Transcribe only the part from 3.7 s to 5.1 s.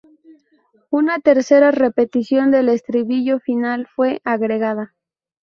fue agregada.